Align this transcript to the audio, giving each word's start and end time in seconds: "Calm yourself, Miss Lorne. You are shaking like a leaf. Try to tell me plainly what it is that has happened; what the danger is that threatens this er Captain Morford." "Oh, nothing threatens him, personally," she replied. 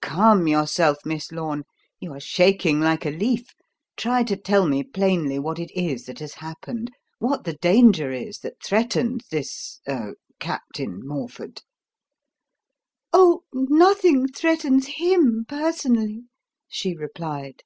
"Calm 0.00 0.46
yourself, 0.48 1.04
Miss 1.04 1.30
Lorne. 1.30 1.64
You 2.00 2.14
are 2.14 2.20
shaking 2.20 2.80
like 2.80 3.04
a 3.04 3.10
leaf. 3.10 3.48
Try 3.98 4.22
to 4.22 4.34
tell 4.34 4.66
me 4.66 4.82
plainly 4.82 5.38
what 5.38 5.58
it 5.58 5.70
is 5.74 6.06
that 6.06 6.20
has 6.20 6.32
happened; 6.32 6.90
what 7.18 7.44
the 7.44 7.52
danger 7.52 8.10
is 8.10 8.38
that 8.38 8.62
threatens 8.64 9.28
this 9.28 9.80
er 9.86 10.14
Captain 10.40 11.06
Morford." 11.06 11.60
"Oh, 13.12 13.42
nothing 13.52 14.26
threatens 14.28 14.86
him, 14.86 15.44
personally," 15.46 16.24
she 16.66 16.96
replied. 16.96 17.62